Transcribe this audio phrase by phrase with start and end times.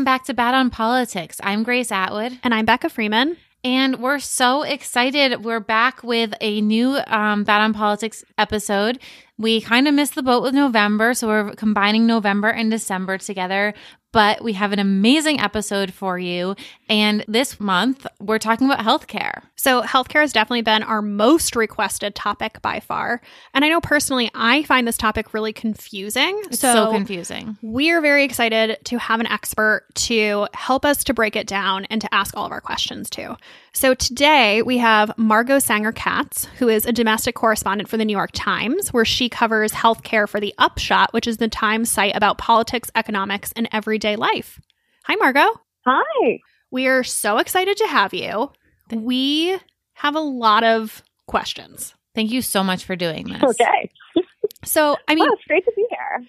[0.00, 1.38] Welcome back to Bad on Politics.
[1.42, 2.38] I'm Grace Atwood.
[2.42, 3.36] And I'm Becca Freeman.
[3.62, 5.44] And we're so excited.
[5.44, 8.98] We're back with a new um, Bad on Politics episode.
[9.36, 13.74] We kind of missed the boat with November, so we're combining November and December together
[14.12, 16.56] but we have an amazing episode for you.
[16.88, 19.42] And this month, we're talking about healthcare.
[19.56, 23.20] So, healthcare has definitely been our most requested topic by far.
[23.54, 26.40] And I know personally, I find this topic really confusing.
[26.46, 27.56] It's so, so confusing.
[27.62, 32.00] We're very excited to have an expert to help us to break it down and
[32.00, 33.36] to ask all of our questions too.
[33.72, 38.16] So, today we have Margot Sanger Katz, who is a domestic correspondent for the New
[38.16, 42.36] York Times, where she covers healthcare for the Upshot, which is the Times site about
[42.36, 44.60] politics, economics, and everyday life.
[45.04, 45.60] Hi, Margot.
[45.86, 46.40] Hi.
[46.72, 48.50] We are so excited to have you.
[48.90, 49.56] We
[49.94, 51.94] have a lot of questions.
[52.14, 53.42] Thank you so much for doing this.
[53.42, 53.90] Okay.
[54.64, 56.26] so, I mean, oh, it's great to be here.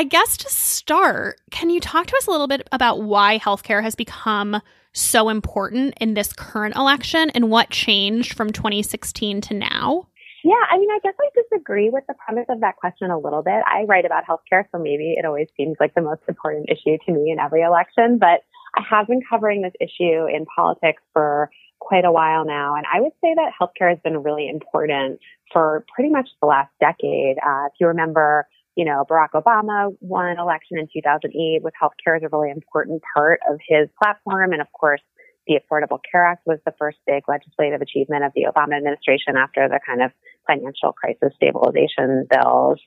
[0.00, 3.82] I guess to start, can you talk to us a little bit about why healthcare
[3.82, 4.62] has become
[4.94, 10.06] so important in this current election and what changed from 2016 to now?
[10.42, 13.42] Yeah, I mean, I guess I disagree with the premise of that question a little
[13.42, 13.62] bit.
[13.66, 17.12] I write about healthcare, so maybe it always seems like the most important issue to
[17.12, 18.40] me in every election, but
[18.74, 22.74] I have been covering this issue in politics for quite a while now.
[22.74, 25.20] And I would say that healthcare has been really important
[25.52, 27.36] for pretty much the last decade.
[27.36, 28.46] Uh, if you remember,
[28.80, 33.40] you know, Barack Obama won election in 2008 with healthcare as a really important part
[33.46, 34.54] of his platform.
[34.54, 35.02] And of course,
[35.46, 39.68] the Affordable Care Act was the first big legislative achievement of the Obama administration after
[39.68, 40.12] the kind of
[40.46, 42.80] financial crisis stabilization bills.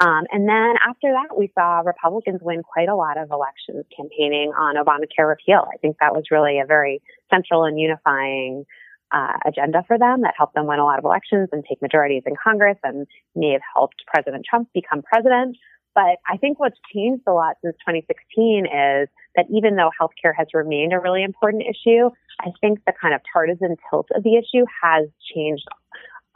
[0.00, 4.52] Um, and then after that, we saw Republicans win quite a lot of elections campaigning
[4.56, 5.68] on Obamacare repeal.
[5.70, 8.64] I think that was really a very central and unifying
[9.12, 12.22] uh, agenda for them that helped them win a lot of elections and take majorities
[12.26, 15.56] in Congress and may have helped President Trump become president.
[15.94, 20.48] But I think what's changed a lot since 2016 is that even though healthcare has
[20.52, 24.66] remained a really important issue, I think the kind of partisan tilt of the issue
[24.82, 25.64] has changed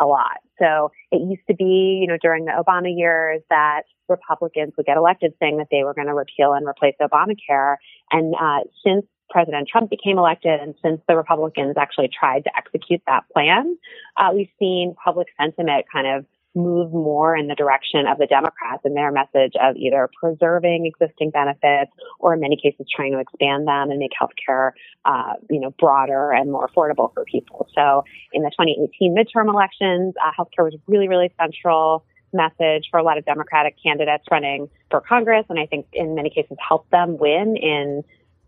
[0.00, 0.40] a lot.
[0.58, 4.96] So it used to be, you know, during the Obama years that Republicans would get
[4.96, 7.76] elected saying that they were going to repeal and replace Obamacare.
[8.10, 13.00] And uh, since President Trump became elected and since the Republicans actually tried to execute
[13.06, 13.76] that plan,
[14.16, 16.24] uh, we've seen public sentiment kind of
[16.54, 21.30] move more in the direction of the Democrats and their message of either preserving existing
[21.30, 24.72] benefits or in many cases trying to expand them and make healthcare,
[25.04, 27.68] uh, you know, broader and more affordable for people.
[27.74, 28.02] So
[28.32, 33.18] in the 2018 midterm elections, uh, healthcare was really, really central message for a lot
[33.18, 35.44] of Democratic candidates running for Congress.
[35.48, 38.02] And I think in many cases helped them win in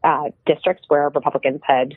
[0.04, 1.96] uh, districts where Republicans had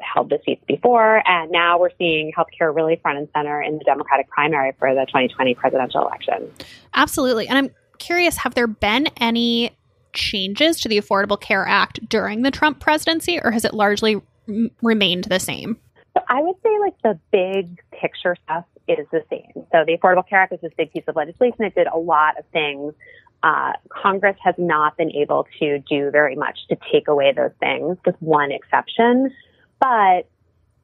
[0.00, 1.22] held the seats before.
[1.28, 5.04] And now we're seeing healthcare really front and center in the Democratic primary for the
[5.06, 6.50] 2020 presidential election.
[6.94, 7.48] Absolutely.
[7.48, 9.76] And I'm curious have there been any
[10.12, 14.70] changes to the Affordable Care Act during the Trump presidency, or has it largely m-
[14.82, 15.78] remained the same?
[16.14, 19.52] So I would say like the big picture stuff is the same.
[19.70, 21.62] So the Affordable Care Act is this big piece of legislation.
[21.62, 22.94] It did a lot of things.
[23.42, 27.96] Uh, Congress has not been able to do very much to take away those things,
[28.04, 29.30] with one exception.
[29.80, 30.28] But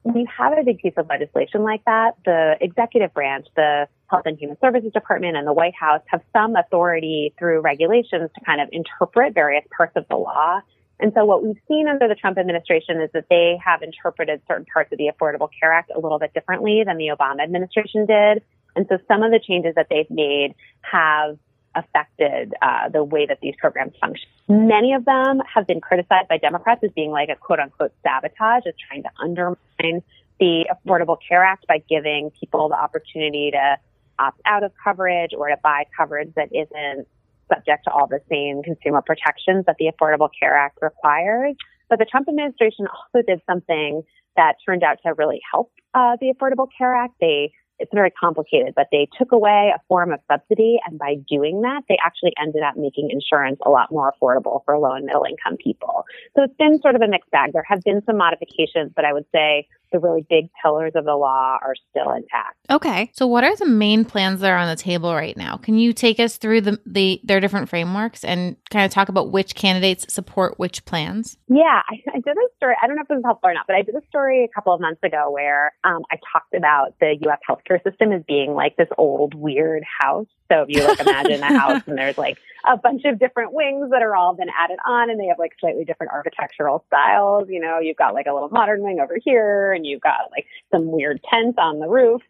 [0.01, 4.23] when you have a big piece of legislation like that, the executive branch, the Health
[4.25, 8.61] and Human Services Department and the White House have some authority through regulations to kind
[8.61, 10.61] of interpret various parts of the law.
[10.99, 14.65] And so what we've seen under the Trump administration is that they have interpreted certain
[14.65, 18.41] parts of the Affordable Care Act a little bit differently than the Obama administration did.
[18.75, 21.37] And so some of the changes that they've made have
[21.77, 24.27] affected uh, the way that these programs function.
[24.49, 28.63] Many of them have been criticized by Democrats as being like a quote unquote sabotage,
[28.67, 30.01] as trying to undermine
[30.39, 33.77] the Affordable Care Act by giving people the opportunity to
[34.19, 37.07] opt out of coverage or to buy coverage that isn't
[37.51, 41.55] subject to all the same consumer protections that the Affordable Care Act requires.
[41.89, 44.03] But the Trump administration also did something
[44.35, 47.13] that turned out to really help uh, the Affordable Care Act.
[47.19, 50.79] They it's very complicated, but they took away a form of subsidy.
[50.87, 54.77] And by doing that, they actually ended up making insurance a lot more affordable for
[54.77, 56.03] low and middle income people.
[56.35, 57.53] So it's been sort of a mixed bag.
[57.53, 61.15] There have been some modifications, but I would say the really big pillars of the
[61.15, 62.57] law are still intact.
[62.69, 63.11] Okay.
[63.13, 65.57] So what are the main plans that are on the table right now?
[65.57, 69.31] Can you take us through the, the their different frameworks and kind of talk about
[69.31, 71.37] which candidates support which plans?
[71.47, 72.75] Yeah, I, I did a story.
[72.81, 74.49] I don't know if this is helpful or not, but I did a story a
[74.53, 77.39] couple of months ago where um, I talked about the U.S.
[77.49, 80.27] healthcare system as being like this old weird house.
[80.51, 83.89] So if you like imagine a house and there's like a bunch of different wings
[83.91, 87.47] that are all been added on and they have like slightly different architectural styles.
[87.49, 90.45] You know, you've got like a little modern wing over here and you've got like
[90.73, 92.21] some weird tents on the roof.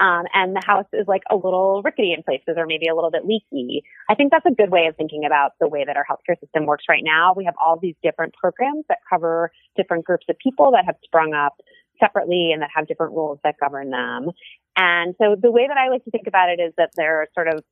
[0.00, 3.10] um, and the house is like a little rickety in places or maybe a little
[3.10, 3.82] bit leaky.
[4.08, 6.64] I think that's a good way of thinking about the way that our healthcare system
[6.64, 7.34] works right now.
[7.36, 11.34] We have all these different programs that cover different groups of people that have sprung
[11.34, 11.60] up
[12.00, 14.30] separately and that have different rules that govern them.
[14.74, 17.28] And so the way that I like to think about it is that there are
[17.34, 17.62] sort of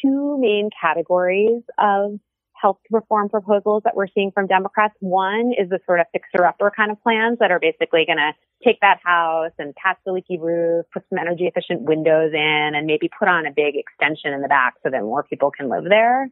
[0.00, 2.20] two main categories of
[2.62, 4.94] health reform proposals that we're seeing from Democrats.
[5.00, 8.32] One is the sort of fixer upper kind of plans that are basically going to
[8.64, 12.86] take that house and patch the leaky roof, put some energy efficient windows in, and
[12.86, 15.84] maybe put on a big extension in the back so that more people can live
[15.88, 16.30] there.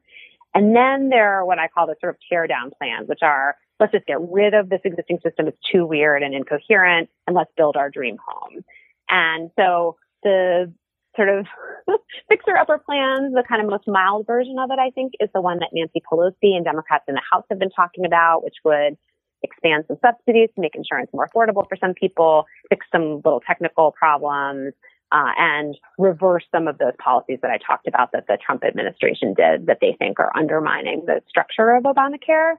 [0.54, 3.56] And then there are what I call the sort of tear down plans, which are
[3.80, 5.48] let's just get rid of this existing system.
[5.48, 8.62] It's too weird and incoherent and let's build our dream home.
[9.08, 10.72] And so the
[11.16, 11.46] sort of
[12.28, 15.40] fixer upper plans, the kind of most mild version of it, I think, is the
[15.40, 18.96] one that Nancy Pelosi and Democrats in the House have been talking about, which would
[19.42, 23.92] expand some subsidies to make insurance more affordable for some people, fix some little technical
[23.92, 24.74] problems,
[25.12, 29.34] uh, and reverse some of those policies that I talked about that the Trump administration
[29.34, 32.54] did that they think are undermining the structure of Obamacare.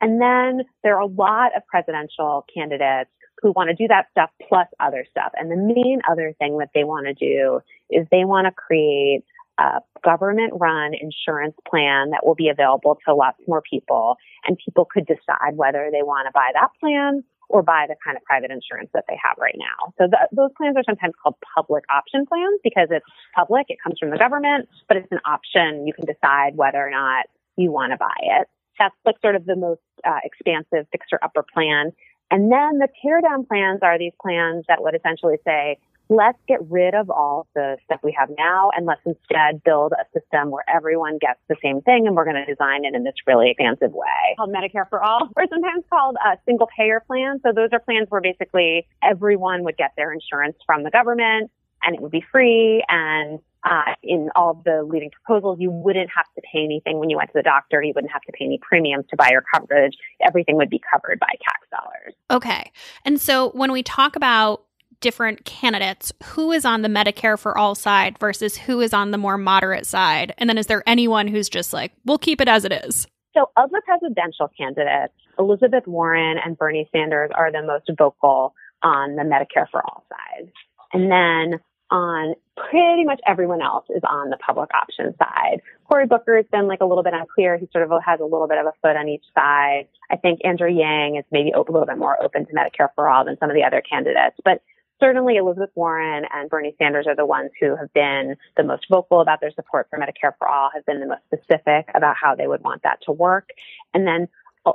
[0.00, 3.10] And then there are a lot of presidential candidates
[3.42, 5.32] who want to do that stuff plus other stuff.
[5.34, 7.60] And the main other thing that they want to do
[7.90, 9.24] is they want to create
[9.58, 14.16] a government run insurance plan that will be available to lots more people
[14.46, 18.16] and people could decide whether they want to buy that plan or buy the kind
[18.16, 19.92] of private insurance that they have right now.
[19.98, 24.10] So those plans are sometimes called public option plans because it's public, it comes from
[24.10, 25.86] the government, but it's an option.
[25.86, 28.48] You can decide whether or not you want to buy it.
[28.78, 31.92] That's like sort of the most uh, expansive fixer upper plan.
[32.30, 35.78] And then the tear down plans are these plans that would essentially say,
[36.08, 40.04] let's get rid of all the stuff we have now and let's instead build a
[40.18, 43.14] system where everyone gets the same thing and we're going to design it in this
[43.26, 47.40] really expansive way called Medicare for All or sometimes called a single payer plan.
[47.42, 51.50] So those are plans where basically everyone would get their insurance from the government
[51.82, 56.08] and it would be free and uh, in all of the leading proposals, you wouldn't
[56.14, 57.82] have to pay anything when you went to the doctor.
[57.82, 59.94] You wouldn't have to pay any premiums to buy your coverage.
[60.26, 62.14] Everything would be covered by tax dollars.
[62.30, 62.70] Okay.
[63.04, 64.62] And so when we talk about
[65.00, 69.18] different candidates, who is on the Medicare for all side versus who is on the
[69.18, 70.32] more moderate side?
[70.38, 73.06] And then is there anyone who's just like, we'll keep it as it is?
[73.34, 79.16] So, of the presidential candidates, Elizabeth Warren and Bernie Sanders are the most vocal on
[79.16, 80.50] the Medicare for all side.
[80.92, 81.60] And then
[81.90, 85.60] on pretty much everyone else is on the public option side.
[85.88, 87.56] Cory Booker has been like a little bit unclear.
[87.56, 89.86] He sort of has a little bit of a foot on each side.
[90.10, 93.24] I think Andrew Yang is maybe a little bit more open to Medicare for all
[93.24, 94.62] than some of the other candidates, but
[95.00, 99.20] certainly Elizabeth Warren and Bernie Sanders are the ones who have been the most vocal
[99.20, 102.46] about their support for Medicare for all, have been the most specific about how they
[102.46, 103.50] would want that to work.
[103.94, 104.28] And then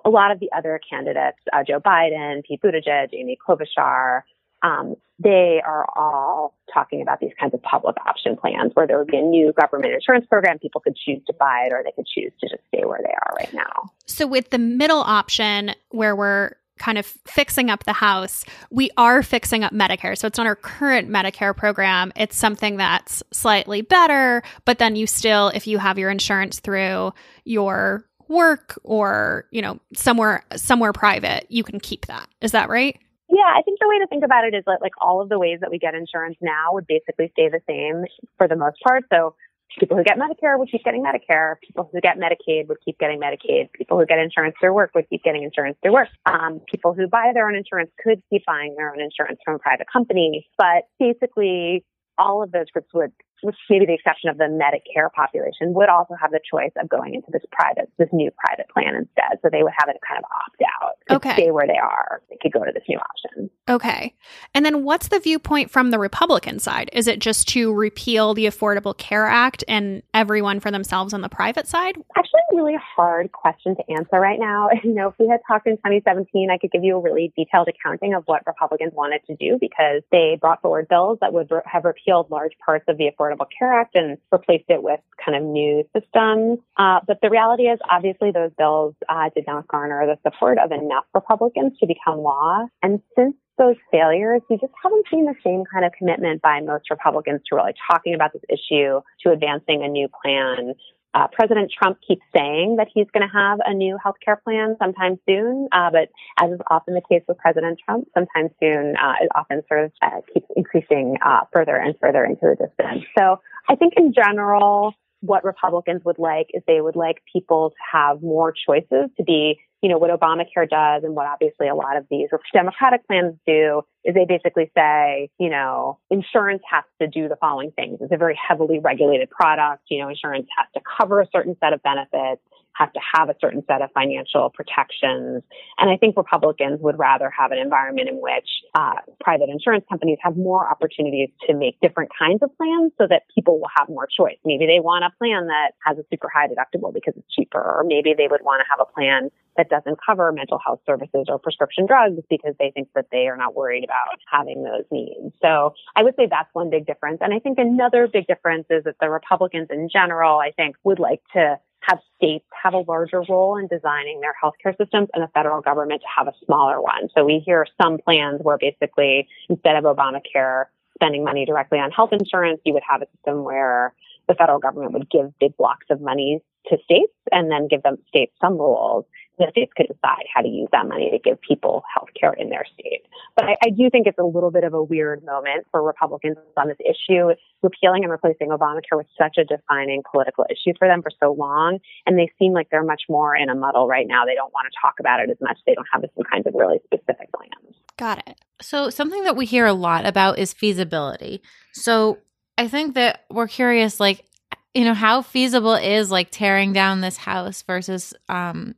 [0.06, 4.22] a lot of the other candidates, uh, Joe Biden, Pete Buttigieg, Amy Klobuchar,
[4.64, 9.08] um, they are all talking about these kinds of public option plans where there would
[9.08, 10.58] be a new government insurance program.
[10.60, 13.12] People could choose to buy it or they could choose to just stay where they
[13.12, 13.92] are right now.
[14.06, 19.22] So, with the middle option where we're kind of fixing up the house, we are
[19.22, 20.18] fixing up Medicare.
[20.18, 22.12] So it's not our current Medicare program.
[22.16, 27.14] It's something that's slightly better, but then you still, if you have your insurance through
[27.46, 32.28] your work or, you know, somewhere somewhere private, you can keep that.
[32.42, 32.98] Is that right?
[33.32, 35.40] Yeah, I think the way to think about it is that like all of the
[35.40, 38.04] ways that we get insurance now would basically stay the same
[38.38, 39.06] for the most part.
[39.12, 39.36] So
[39.80, 41.56] people who get Medicare would keep getting Medicare.
[41.66, 43.72] People who get Medicaid would keep getting Medicaid.
[43.72, 46.10] People who get insurance through work would keep getting insurance through work.
[46.26, 49.60] Um, people who buy their own insurance could keep buying their own insurance from a
[49.60, 50.46] private company.
[50.58, 51.86] But basically,
[52.18, 56.14] all of those groups would with maybe the exception of the Medicare population, would also
[56.20, 59.40] have the choice of going into this private, this new private plan instead.
[59.42, 61.34] So they would have it kind of opt out okay.
[61.34, 62.22] stay where they are.
[62.30, 63.21] They could go to this new option.
[63.70, 64.16] Okay.
[64.56, 66.90] And then what's the viewpoint from the Republican side?
[66.94, 71.30] Is it just to repeal the Affordable Care Act and everyone for themselves on the
[71.30, 71.96] private side?
[72.18, 74.70] Actually, a really hard question to answer right now.
[74.84, 77.68] You know, if we had talked in 2017, I could give you a really detailed
[77.68, 81.62] accounting of what Republicans wanted to do because they brought forward bills that would re-
[81.66, 85.44] have repealed large parts of the Affordable Care Act and replaced it with kind of
[85.44, 86.60] new systems.
[86.78, 90.72] Uh, but the reality is, obviously, those bills uh, did not garner the support of
[90.72, 92.66] enough Republicans to become law.
[92.82, 96.90] And since those failures, we just haven't seen the same kind of commitment by most
[96.90, 100.74] Republicans to really talking about this issue, to advancing a new plan,
[101.14, 104.76] uh, President Trump keeps saying that he's going to have a new health care plan
[104.80, 109.14] sometime soon, uh, but as is often the case with President Trump, sometime soon uh,
[109.22, 113.04] it often sort of uh, keeps increasing uh, further and further into the distance.
[113.18, 117.76] So I think in general, what Republicans would like is they would like people to
[117.92, 121.98] have more choices to be you know, what Obamacare does and what obviously a lot
[121.98, 127.28] of these Democratic plans do is they basically say, you know, insurance has to do
[127.28, 127.98] the following things.
[128.02, 129.84] It's a very heavily regulated product.
[129.90, 132.42] You know, insurance has to cover a certain set of benefits
[132.74, 135.44] have to have a certain set of financial protections.
[135.78, 140.18] And I think Republicans would rather have an environment in which uh, private insurance companies
[140.22, 144.08] have more opportunities to make different kinds of plans so that people will have more
[144.08, 144.38] choice.
[144.46, 147.84] Maybe they want a plan that has a super high deductible because it's cheaper, or
[147.86, 151.38] maybe they would want to have a plan that doesn't cover mental health services or
[151.38, 155.36] prescription drugs because they think that they are not worried about having those needs.
[155.42, 157.20] So I would say that's one big difference.
[157.22, 161.00] And I think another big difference is that the Republicans in general, I think, would
[161.00, 165.28] like to have states have a larger role in designing their healthcare systems and the
[165.34, 167.10] federal government to have a smaller one.
[167.16, 172.14] So we hear some plans where basically instead of Obamacare spending money directly on health
[172.14, 173.94] insurance, you would have a system where
[174.28, 177.98] the federal government would give big blocks of money to states and then give them
[178.08, 179.06] states some rules
[179.38, 182.50] the states could decide how to use that money to give people health care in
[182.50, 183.06] their state.
[183.36, 186.38] But I, I, do think it's a little bit of a weird moment for Republicans
[186.58, 187.30] on this issue.
[187.64, 191.80] Repealing and replacing Obamacare was such a defining political issue for them for so long,
[192.06, 194.26] and they seem like they're much more in a muddle right now.
[194.26, 195.58] They don't want to talk about it as much.
[195.66, 197.76] They don't have some kinds of really specific plans.
[197.98, 198.40] Got it.
[198.62, 201.42] So something that we hear a lot about is feasibility.
[201.74, 202.20] So
[202.58, 204.26] I think that we're curious, like,
[204.74, 208.76] you know, how feasible is like tearing down this house versus um,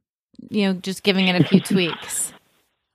[0.50, 2.33] you know, just giving it a few tweaks?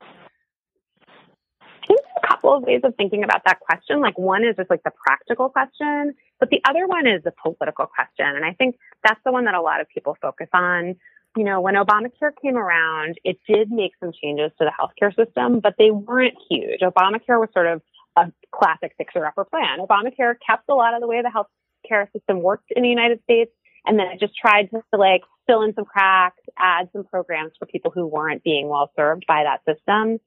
[0.00, 4.00] I think a couple of ways of thinking about that question.
[4.00, 7.86] Like one is just like the practical question, but the other one is the political
[7.86, 8.26] question.
[8.26, 10.96] And I think that's the one that a lot of people focus on.
[11.36, 15.60] You know, when Obamacare came around, it did make some changes to the healthcare system,
[15.60, 16.80] but they weren't huge.
[16.80, 17.82] Obamacare was sort of
[18.16, 19.78] a classic fixer upper plan.
[19.78, 23.52] Obamacare kept a lot of the way the healthcare system worked in the United States
[23.86, 27.66] and then I just tried to like fill in some cracks, add some programs for
[27.66, 30.18] people who weren't being well served by that system.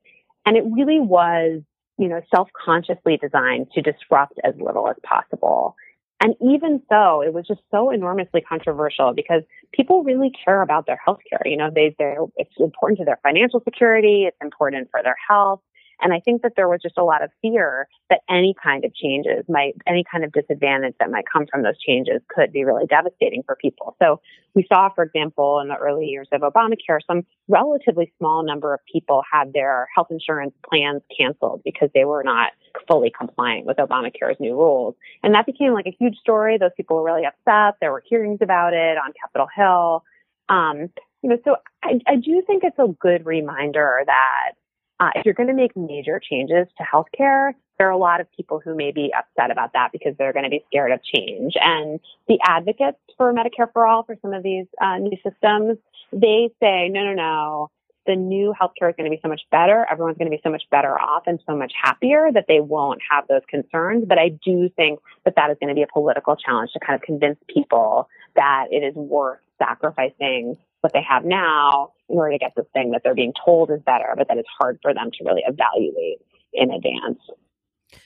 [0.45, 1.61] And it really was,
[1.97, 5.75] you know, self-consciously designed to disrupt as little as possible.
[6.23, 9.41] And even so, it was just so enormously controversial because
[9.73, 11.41] people really care about their health care.
[11.45, 14.25] You know, they, they're, it's important to their financial security.
[14.27, 15.61] It's important for their health.
[16.01, 18.93] And I think that there was just a lot of fear that any kind of
[18.93, 22.85] changes might, any kind of disadvantage that might come from those changes could be really
[22.87, 23.95] devastating for people.
[24.01, 24.19] So
[24.53, 28.79] we saw, for example, in the early years of Obamacare, some relatively small number of
[28.91, 32.51] people had their health insurance plans canceled because they were not
[32.87, 34.95] fully compliant with Obamacare's new rules.
[35.23, 36.57] And that became like a huge story.
[36.57, 37.75] Those people were really upset.
[37.79, 40.03] There were hearings about it on Capitol Hill.
[40.49, 40.89] Um,
[41.21, 44.53] you know, so I, I do think it's a good reminder that
[45.01, 48.27] uh, if you're going to make major changes to healthcare, there are a lot of
[48.37, 51.53] people who may be upset about that because they're going to be scared of change.
[51.59, 55.79] And the advocates for Medicare for All for some of these uh, new systems,
[56.13, 57.71] they say, no, no, no.
[58.05, 59.87] The new healthcare is going to be so much better.
[59.91, 62.99] Everyone's going to be so much better off and so much happier that they won't
[63.09, 64.05] have those concerns.
[64.07, 66.95] But I do think that that is going to be a political challenge to kind
[66.95, 72.37] of convince people that it is worth sacrificing what they have now in order to
[72.37, 75.09] get this thing that they're being told is better, but that it's hard for them
[75.11, 76.19] to really evaluate
[76.53, 77.19] in advance.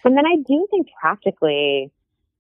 [0.03, 1.91] And then I do think practically,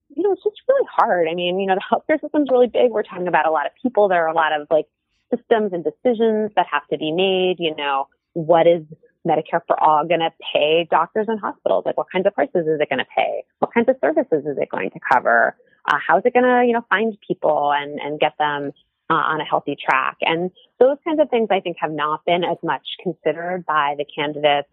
[0.09, 1.27] you know, it's just really hard.
[1.29, 2.91] I mean, you know, the healthcare system's really big.
[2.91, 4.07] We're talking about a lot of people.
[4.07, 4.85] There are a lot of like
[5.33, 7.55] systems and decisions that have to be made.
[7.59, 8.83] You know, what is
[9.27, 11.83] Medicare for all going to pay doctors and hospitals?
[11.85, 13.43] Like, what kinds of prices is it going to pay?
[13.59, 15.55] What kinds of services is it going to cover?
[15.87, 18.71] Uh, how is it going to, you know, find people and, and get them
[19.09, 20.17] uh, on a healthy track.
[20.21, 24.05] And those kinds of things I think have not been as much considered by the
[24.05, 24.69] candidates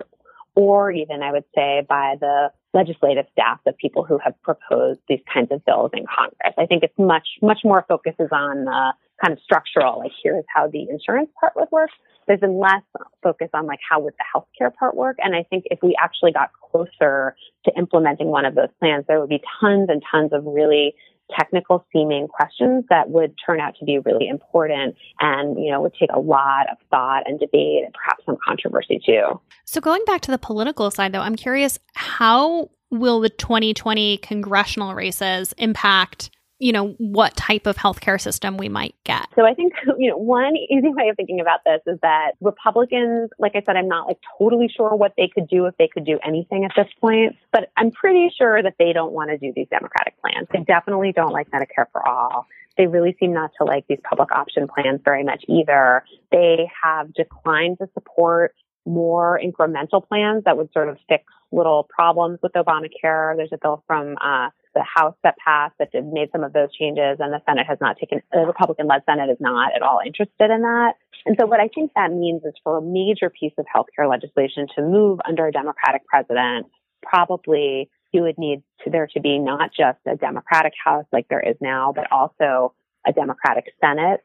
[0.55, 5.21] or even I would say by the legislative staff of people who have proposed these
[5.33, 6.55] kinds of bills in Congress.
[6.59, 10.69] I think it's much, much more focuses on the kind of structural, like here's how
[10.69, 11.91] the insurance part would work.
[12.27, 12.83] There's been less
[13.23, 15.17] focus on like how would the healthcare part work.
[15.23, 19.21] And I think if we actually got closer to implementing one of those plans, there
[19.21, 20.95] would be tons and tons of really
[21.37, 25.95] technical seeming questions that would turn out to be really important and, you know, would
[25.99, 29.41] take a lot of thought and debate and perhaps some controversy too.
[29.65, 34.95] So going back to the political side though, I'm curious how will the 2020 congressional
[34.95, 36.31] races impact
[36.63, 39.27] you know, what type of healthcare system we might get.
[39.35, 43.31] So I think, you know, one easy way of thinking about this is that Republicans,
[43.41, 46.05] like I said, I'm not like totally sure what they could do if they could
[46.05, 49.53] do anything at this point, but I'm pretty sure that they don't want to do
[49.55, 50.47] these Democratic plans.
[50.53, 52.47] They definitely don't like Medicare for all.
[52.79, 56.05] They really seem not to like these public option plans very much either.
[56.31, 58.55] They have declined to support
[58.87, 63.37] more incremental plans that would sort of fix little problems with Obamacare.
[63.37, 67.19] There's a bill from uh, the House that passed that made some of those changes,
[67.21, 68.23] and the Senate has not taken.
[68.33, 70.95] The Republican-led Senate is not at all interested in that.
[71.27, 74.67] And so, what I think that means is for a major piece of healthcare legislation
[74.77, 76.67] to move under a Democratic president,
[77.03, 81.41] probably you would need to, there to be not just a Democratic House like there
[81.41, 82.75] is now, but also
[83.07, 84.23] a Democratic Senate.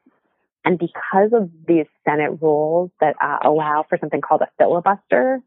[0.66, 5.42] And because of these Senate rules that uh, allow for something called a filibuster,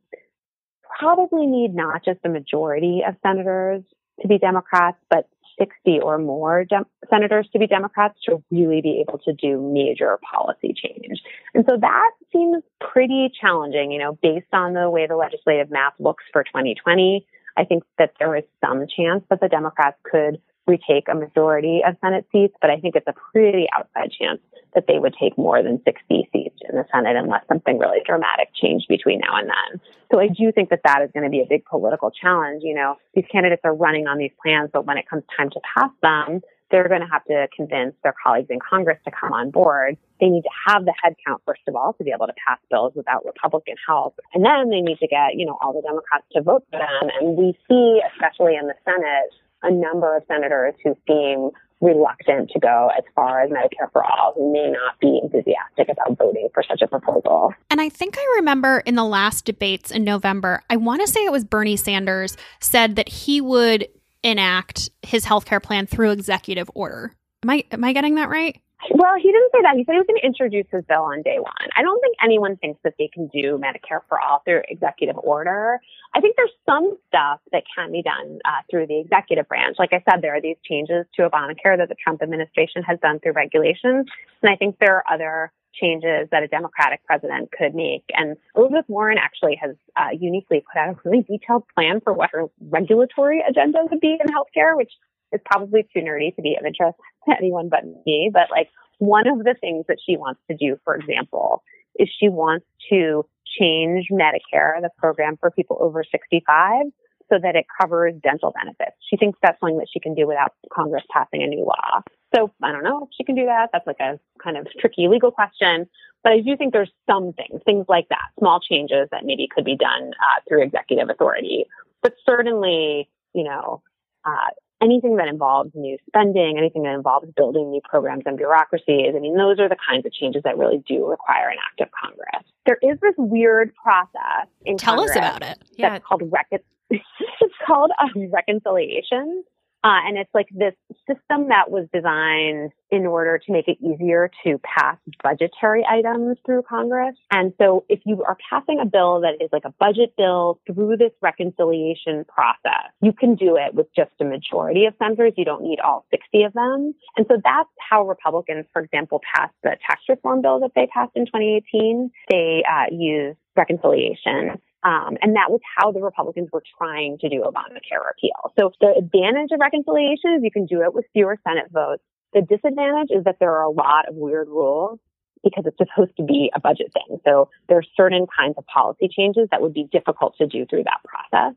[0.99, 3.83] probably need not just a majority of senators
[4.22, 6.64] to be Democrats, but 60 or more
[7.10, 11.20] senators to be Democrats to really be able to do major policy change.
[11.54, 15.94] And so that seems pretty challenging, you know, based on the way the legislative map
[15.98, 17.26] looks for 2020.
[17.56, 21.96] I think that there is some chance that the Democrats could retake a majority of
[22.00, 24.40] Senate seats, but I think it's a pretty outside chance
[24.74, 28.48] that they would take more than 60 seats in the Senate unless something really dramatic
[28.54, 29.80] changed between now and then.
[30.10, 32.62] So I do think that that is going to be a big political challenge.
[32.64, 35.60] You know, these candidates are running on these plans, but when it comes time to
[35.74, 39.50] pass them, they're going to have to convince their colleagues in Congress to come on
[39.50, 39.96] board.
[40.20, 42.92] They need to have the headcount, first of all, to be able to pass bills
[42.94, 44.20] without Republican help.
[44.34, 47.10] And then they need to get, you know, all the Democrats to vote for them.
[47.18, 51.50] And we see, especially in the Senate, a number of senators who seem
[51.80, 56.18] reluctant to go as far as Medicare for all who may not be enthusiastic about
[56.18, 57.54] voting for such a proposal.
[57.70, 61.20] And I think I remember in the last debates in November, I want to say
[61.20, 63.88] it was Bernie Sanders said that he would
[64.22, 67.12] enact his health care plan through executive order.
[67.42, 68.60] Am I am I getting that right?
[68.88, 69.76] Well, he didn't say that.
[69.76, 71.68] He said he was going to introduce his bill on day one.
[71.76, 75.78] I don't think anyone thinks that they can do Medicare for all through executive order.
[76.14, 79.76] I think there's some stuff that can be done uh, through the executive branch.
[79.78, 83.20] Like I said, there are these changes to Obamacare that the Trump administration has done
[83.20, 84.06] through regulations.
[84.42, 88.04] And I think there are other changes that a Democratic president could make.
[88.14, 92.30] And Elizabeth Warren actually has uh, uniquely put out a really detailed plan for what
[92.32, 94.92] her regulatory agenda would be in healthcare, which
[95.32, 98.30] is probably too nerdy to be of interest to anyone but me.
[98.32, 98.68] But like
[98.99, 101.62] one of the things that she wants to do, for example,
[101.99, 103.25] is she wants to
[103.58, 106.87] change Medicare, the program for people over 65,
[107.31, 108.96] so that it covers dental benefits.
[109.09, 112.02] She thinks that's something that she can do without Congress passing a new law.
[112.35, 113.70] So I don't know if she can do that.
[113.72, 115.88] That's like a kind of tricky legal question.
[116.22, 119.64] But I do think there's some things, things like that, small changes that maybe could
[119.64, 121.64] be done uh, through executive authority.
[122.02, 123.83] But certainly, you know,
[124.24, 124.50] uh,
[124.83, 129.37] anything that involves new spending, anything that involves building new programs and bureaucracies, I mean,
[129.37, 132.45] those are the kinds of changes that really do require an act of Congress.
[132.66, 135.59] There is this weird process in Tell Congress us about it.
[135.59, 135.99] That's yeah.
[135.99, 136.49] called rec-
[136.90, 139.45] it's called um, reconciliation.
[139.83, 140.75] Uh, and it's like this
[141.07, 146.62] system that was designed in order to make it easier to pass budgetary items through
[146.69, 147.16] Congress.
[147.31, 150.99] And so if you are passing a bill that is like a budget bill through
[150.99, 155.33] this reconciliation process, you can do it with just a majority of senators.
[155.37, 156.95] You don't need all 60 of them.
[157.16, 161.12] And so that's how Republicans, for example, passed the tax reform bill that they passed
[161.14, 162.11] in 2018.
[162.29, 167.43] They uh, used reconciliation um, and that was how the Republicans were trying to do
[167.43, 168.53] Obamacare repeal.
[168.59, 172.03] So the advantage of reconciliation is you can do it with fewer Senate votes.
[172.33, 174.99] The disadvantage is that there are a lot of weird rules
[175.43, 177.19] because it's supposed to be a budget thing.
[177.25, 180.85] So there are certain kinds of policy changes that would be difficult to do through
[180.85, 181.55] that process.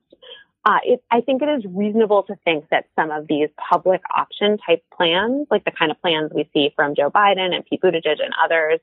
[0.65, 4.57] Uh, it, I think it is reasonable to think that some of these public option
[4.65, 8.23] type plans, like the kind of plans we see from Joe Biden and Pete Buttigieg
[8.23, 8.79] and others,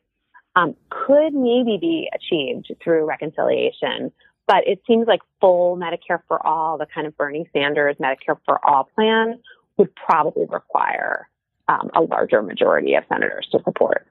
[0.56, 4.12] um, could maybe be achieved through reconciliation
[4.50, 8.58] but it seems like full Medicare for all, the kind of Bernie Sanders Medicare for
[8.66, 9.38] all plan,
[9.76, 11.28] would probably require
[11.68, 14.08] um, a larger majority of senators to support.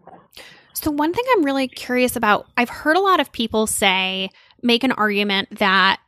[0.72, 4.30] So, one thing I'm really curious about, I've heard a lot of people say,
[4.64, 6.00] make an argument that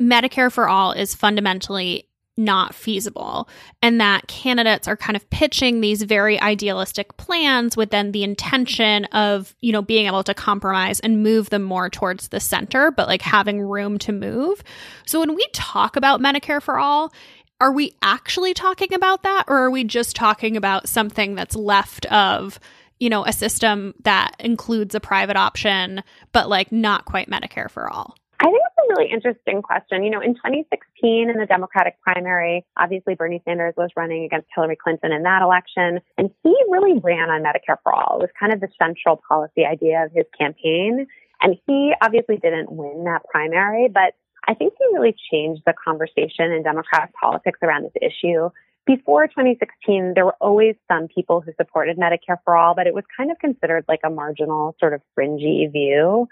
[0.00, 2.06] Medicare for all is fundamentally
[2.40, 3.48] not feasible
[3.82, 9.04] and that candidates are kind of pitching these very idealistic plans with then the intention
[9.06, 13.06] of you know being able to compromise and move them more towards the center but
[13.06, 14.62] like having room to move.
[15.06, 17.12] So when we talk about medicare for all
[17.60, 22.06] are we actually talking about that or are we just talking about something that's left
[22.06, 22.58] of
[22.98, 27.90] you know a system that includes a private option but like not quite medicare for
[27.90, 30.02] all I think it's a really interesting question.
[30.02, 34.76] You know, in 2016 in the Democratic primary, obviously Bernie Sanders was running against Hillary
[34.82, 38.16] Clinton in that election, and he really ran on Medicare for all.
[38.16, 41.06] It was kind of the central policy idea of his campaign.
[41.42, 44.14] And he obviously didn't win that primary, but
[44.48, 48.50] I think he really changed the conversation in Democratic politics around this issue.
[48.86, 53.04] Before 2016, there were always some people who supported Medicare for all, but it was
[53.14, 56.26] kind of considered like a marginal, sort of fringy view.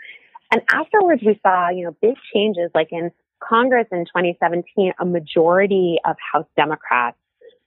[0.50, 5.98] And afterwards, we saw, you know, big changes like in Congress in 2017, a majority
[6.04, 7.16] of House Democrats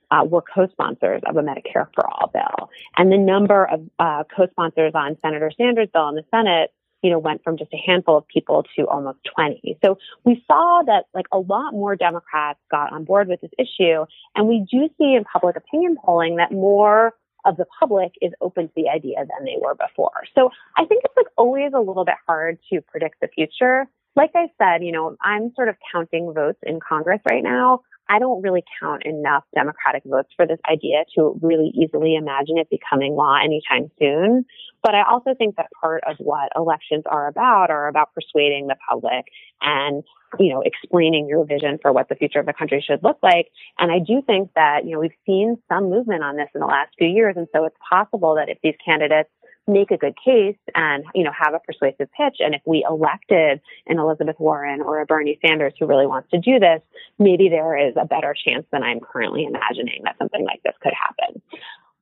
[0.10, 2.70] uh, were co-sponsors of a Medicare for All bill.
[2.98, 7.20] And the number of uh, co-sponsors on Senator Sanders' bill in the Senate you know,
[7.20, 9.78] went from just a handful of people to almost 20.
[9.84, 14.06] So we saw that like a lot more Democrats got on board with this issue.
[14.36, 17.14] And we do see in public opinion polling that more
[17.46, 20.24] of the public is open to the idea than they were before.
[20.36, 23.88] So I think it's like always a little bit hard to predict the future.
[24.16, 27.82] Like I said, you know, I'm sort of counting votes in Congress right now.
[28.12, 32.70] I don't really count enough Democratic votes for this idea to really easily imagine it
[32.70, 34.44] becoming law anytime soon.
[34.84, 38.76] But I also think that part of what elections are about are about persuading the
[38.90, 39.28] public
[39.62, 40.04] and,
[40.40, 43.48] you know, explaining your vision for what the future of the country should look like.
[43.80, 46.68] And I do think that, you know, we've seen some movement on this in the
[46.68, 47.36] last few years.
[47.38, 49.30] And so it's possible that if these candidates
[49.68, 52.38] make a good case and, you know, have a persuasive pitch.
[52.40, 56.40] And if we elected an Elizabeth Warren or a Bernie Sanders who really wants to
[56.40, 56.82] do this,
[57.20, 60.94] maybe there is a better chance than I'm currently imagining that something like this could
[60.94, 61.42] happen.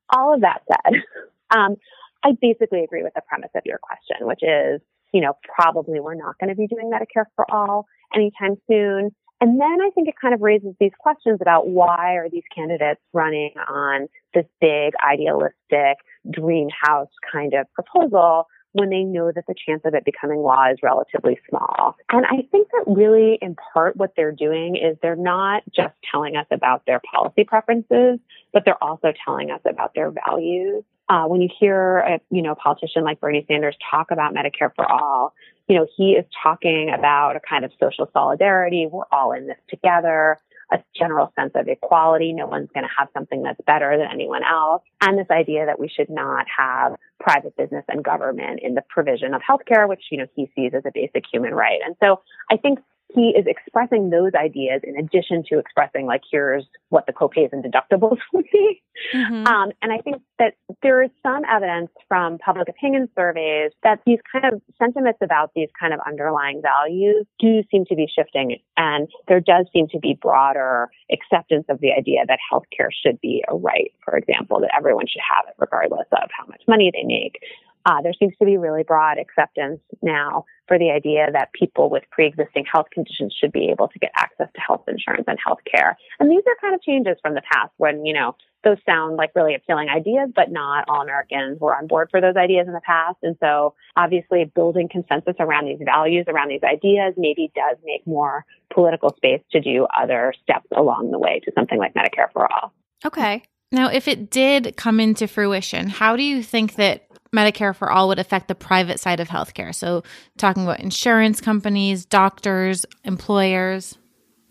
[0.09, 1.03] All of that said,
[1.57, 1.75] um,
[2.23, 4.81] I basically agree with the premise of your question, which is,
[5.13, 9.13] you know, probably we're not going to be doing Medicare for all anytime soon.
[9.41, 12.99] And then I think it kind of raises these questions about why are these candidates
[13.13, 15.97] running on this big idealistic
[16.29, 20.69] dream house kind of proposal when they know that the chance of it becoming law
[20.71, 21.95] is relatively small.
[22.11, 26.35] And I think that really in part what they're doing is they're not just telling
[26.35, 28.19] us about their policy preferences,
[28.53, 30.83] but they're also telling us about their values.
[31.07, 34.85] Uh, when you hear a you know politician like Bernie Sanders talk about Medicare for
[34.89, 35.33] all,
[35.69, 38.87] you know, he is talking about a kind of social solidarity.
[38.91, 40.37] We're all in this together,
[40.71, 42.33] a general sense of equality.
[42.33, 44.81] No one's going to have something that's better than anyone else.
[44.99, 49.35] And this idea that we should not have private business and government in the provision
[49.35, 51.79] of healthcare, which, you know, he sees as a basic human right.
[51.85, 52.79] And so I think
[53.13, 57.63] he is expressing those ideas in addition to expressing like here's what the copays and
[57.63, 58.81] deductibles would be
[59.13, 59.45] mm-hmm.
[59.47, 64.19] um, and i think that there is some evidence from public opinion surveys that these
[64.31, 69.07] kind of sentiments about these kind of underlying values do seem to be shifting and
[69.27, 73.55] there does seem to be broader acceptance of the idea that healthcare should be a
[73.55, 77.39] right for example that everyone should have it regardless of how much money they make
[77.85, 82.03] uh, there seems to be really broad acceptance now for the idea that people with
[82.11, 85.97] pre-existing health conditions should be able to get access to health insurance and health care.
[86.19, 89.31] And these are kind of changes from the past when, you know, those sound like
[89.35, 92.81] really appealing ideas, but not all Americans were on board for those ideas in the
[92.81, 93.17] past.
[93.23, 98.45] And so obviously building consensus around these values, around these ideas maybe does make more
[98.73, 102.73] political space to do other steps along the way to something like Medicare for all.
[103.05, 103.43] Okay.
[103.71, 108.07] Now, if it did come into fruition, how do you think that Medicare for all
[108.07, 109.73] would affect the private side of healthcare.
[109.73, 110.03] So,
[110.37, 113.97] talking about insurance companies, doctors, employers.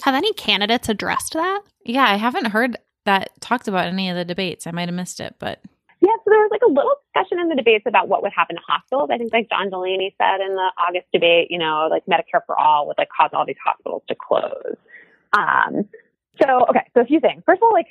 [0.02, 1.62] Have any candidates addressed that?
[1.85, 4.66] Yeah, I haven't heard that talked about any of the debates.
[4.66, 5.61] I might have missed it, but.
[6.00, 8.54] Yeah, so there was like a little discussion in the debates about what would happen
[8.54, 9.11] to hospitals.
[9.12, 12.57] I think like John Delaney said in the August debate, you know, like Medicare for
[12.57, 14.76] all would like cause all these hospitals to close.
[15.37, 15.88] Um,
[16.40, 17.42] so, okay, so a few things.
[17.44, 17.88] First of all, like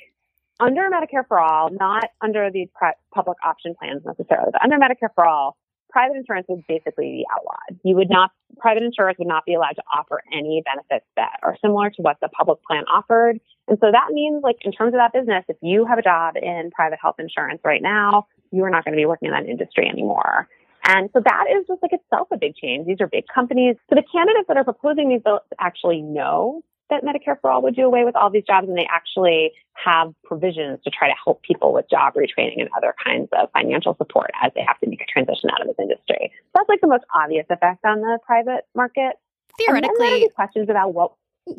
[0.60, 2.68] under Medicare for all, not under these
[3.14, 5.56] public option plans necessarily, but under Medicare for all,
[5.90, 7.80] private insurance would basically be outlawed.
[7.82, 11.56] You would not, private insurers would not be allowed to offer any benefits that are
[11.62, 13.40] similar to what the public plan offered.
[13.68, 16.34] And so that means, like, in terms of that business, if you have a job
[16.36, 19.48] in private health insurance right now, you are not going to be working in that
[19.48, 20.48] industry anymore.
[20.84, 22.86] And so that is just like itself a big change.
[22.86, 23.76] These are big companies.
[23.90, 27.76] So the candidates that are proposing these bills actually know that Medicare for All would
[27.76, 31.42] do away with all these jobs, and they actually have provisions to try to help
[31.42, 35.00] people with job retraining and other kinds of financial support as they have to make
[35.00, 36.32] a transition out of this industry.
[36.32, 39.14] So that's like the most obvious effect on the private market.
[39.58, 41.12] Theoretically, questions about what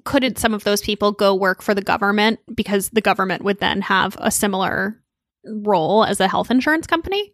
[0.03, 3.81] couldn't some of those people go work for the government because the government would then
[3.81, 5.01] have a similar
[5.45, 7.33] role as a health insurance company?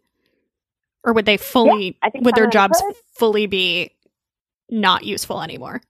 [1.03, 2.95] Or would they fully, yeah, would their jobs could.
[3.13, 3.91] fully be
[4.69, 5.81] not useful anymore?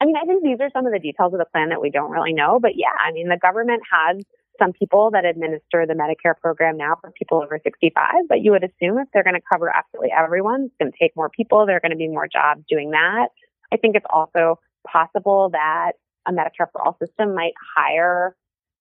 [0.00, 1.90] I mean, I think these are some of the details of the plan that we
[1.90, 2.58] don't really know.
[2.60, 4.24] But yeah, I mean, the government has
[4.58, 8.64] some people that administer the Medicare program now for people over 65, but you would
[8.64, 11.66] assume if they're going to cover absolutely everyone, it's going to take more people.
[11.66, 13.28] There are going to be more jobs doing that.
[13.72, 15.92] I think it's also possible that
[16.26, 18.36] a Medicare for all system might hire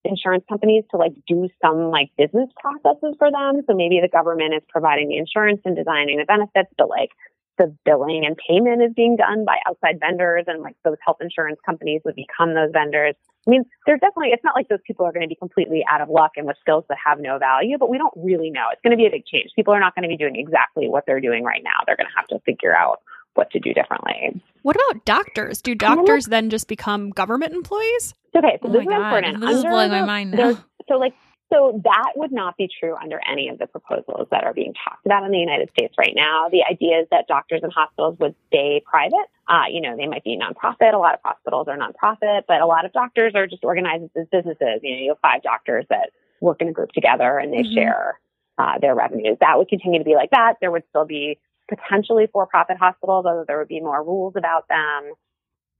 [0.06, 3.62] insurance companies to like do some like business processes for them.
[3.68, 7.10] So maybe the government is providing the insurance and designing the benefits, but like
[7.60, 11.60] the billing and payment is being done by outside vendors and like those health insurance
[11.64, 13.14] companies would become those vendors.
[13.46, 16.02] I mean, there's definitely, it's not like those people are going to be completely out
[16.02, 18.68] of luck and with skills that have no value, but we don't really know.
[18.72, 19.52] It's going to be a big change.
[19.56, 21.84] People are not going to be doing exactly what they're doing right now.
[21.86, 23.02] They're going to have to figure out
[23.36, 24.42] what to do differently.
[24.64, 25.62] What about doctors?
[25.62, 28.14] Do doctors then just become government employees?
[28.36, 28.96] Okay, so oh this is God.
[28.96, 29.42] important.
[29.42, 30.58] This is Under blowing my mind now.
[30.88, 31.14] So like
[31.52, 35.06] so that would not be true under any of the proposals that are being talked
[35.06, 36.48] about in the United States right now.
[36.50, 39.26] The idea is that doctors and hospitals would stay private.
[39.48, 40.94] Uh, you know, they might be nonprofit.
[40.94, 44.28] A lot of hospitals are nonprofit, but a lot of doctors are just organized as
[44.32, 44.80] businesses.
[44.84, 47.74] You know, you have five doctors that work in a group together and they Mhm.
[47.74, 48.20] share
[48.58, 49.38] uh, their revenues.
[49.40, 50.58] That would continue to be like that.
[50.60, 55.14] There would still be potentially for-profit hospitals, although there would be more rules about them.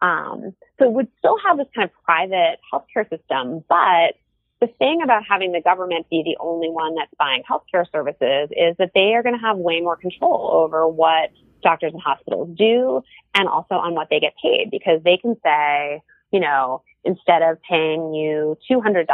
[0.02, 4.16] Um, so it would still have this kind of private healthcare system, but
[4.62, 8.76] the thing about having the government be the only one that's buying healthcare services is
[8.78, 11.32] that they are going to have way more control over what
[11.64, 13.02] doctors and hospitals do
[13.36, 17.62] and also on what they get paid because they can say, you know, instead of
[17.62, 19.06] paying you $200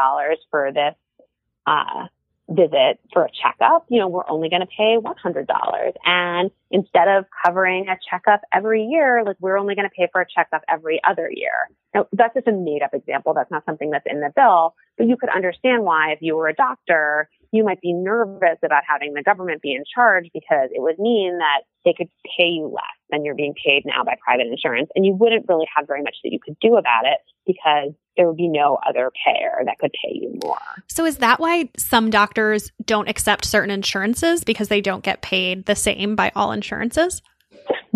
[0.49, 0.95] for this,
[1.67, 2.07] uh,
[2.47, 5.93] visit for a checkup, you know, we're only going to pay $100.
[6.05, 10.21] And instead of covering a checkup every year, like we're only going to pay for
[10.21, 11.69] a checkup every other year.
[11.93, 13.33] Now, that's just a made up example.
[13.33, 16.47] That's not something that's in the bill, but you could understand why if you were
[16.47, 20.81] a doctor, you might be nervous about having the government be in charge because it
[20.81, 24.47] would mean that they could pay you less than you're being paid now by private
[24.47, 24.89] insurance.
[24.95, 28.27] And you wouldn't really have very much that you could do about it because there
[28.27, 30.57] would be no other payer that could pay you more.
[30.87, 35.65] So is that why some doctors don't accept certain insurances because they don't get paid
[35.65, 37.21] the same by all insurances?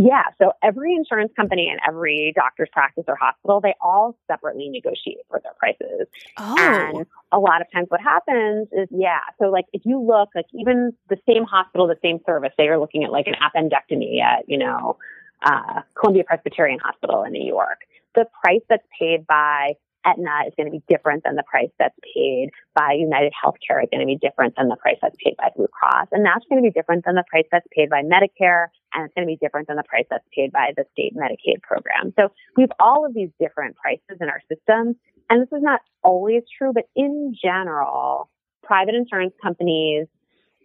[0.01, 0.23] Yeah.
[0.38, 5.41] So every insurance company and every doctor's practice or hospital, they all separately negotiate for
[5.43, 6.07] their prices.
[6.38, 6.55] Oh.
[6.57, 9.19] And a lot of times what happens is, yeah.
[9.41, 12.79] So like if you look, like even the same hospital, the same service, they are
[12.79, 14.95] looking at like an appendectomy at, you know,
[15.43, 17.81] uh, Columbia Presbyterian Hospital in New York.
[18.15, 19.73] The price that's paid by
[20.10, 23.89] Aetna is going to be different than the price that's paid by United Healthcare is
[23.91, 26.08] going to be different than the price that's paid by Blue Cross.
[26.12, 28.67] And that's going to be different than the price that's paid by Medicare.
[28.93, 31.62] And it's going to be different than the price that's paid by the state Medicaid
[31.62, 32.13] program.
[32.17, 34.95] So we have all of these different prices in our system.
[35.30, 38.30] And this is not always true, but in general,
[38.63, 40.08] private insurance companies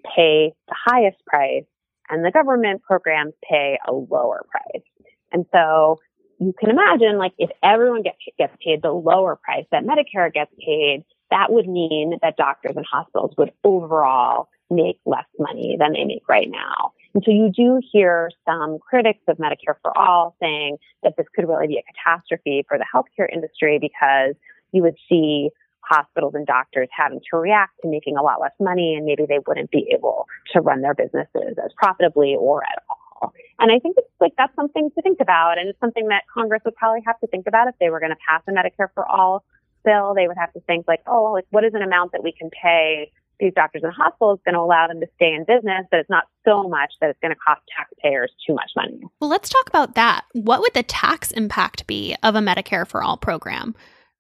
[0.05, 1.65] pay the highest price
[2.09, 4.85] and the government programs pay a lower price.
[5.33, 6.01] And so
[6.39, 10.53] you can imagine like if everyone gets gets paid the lower price that Medicare gets
[10.59, 16.05] paid, that would mean that doctors and hospitals would overall make less money than they
[16.05, 16.93] make right now.
[17.15, 21.49] And so you do hear some critics of Medicare for All saying that this could
[21.49, 24.35] really be a catastrophe for the healthcare industry because
[24.73, 28.95] you would see hospitals and doctors having to react to making a lot less money
[28.97, 32.83] and maybe they wouldn't be able to run their businesses as profitably or at
[33.21, 33.33] all.
[33.59, 36.63] And I think it's like that's something to think about and it's something that Congress
[36.65, 39.07] would probably have to think about if they were going to pass a Medicare for
[39.07, 39.45] all
[39.85, 40.15] bill.
[40.15, 42.51] They would have to think like, oh, like what is an amount that we can
[42.51, 46.11] pay these doctors and hospitals going to allow them to stay in business, but it's
[46.11, 49.01] not so much that it's going to cost taxpayers too much money.
[49.21, 50.25] Well, let's talk about that.
[50.33, 53.75] What would the tax impact be of a Medicare for All program?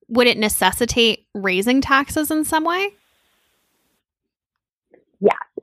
[0.08, 2.94] Would it necessitate raising taxes in some way?